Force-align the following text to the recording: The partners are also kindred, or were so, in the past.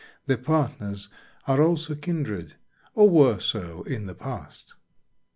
The 0.25 0.35
partners 0.35 1.09
are 1.45 1.61
also 1.61 1.93
kindred, 1.93 2.55
or 2.95 3.07
were 3.07 3.37
so, 3.37 3.83
in 3.83 4.07
the 4.07 4.15
past. 4.15 4.73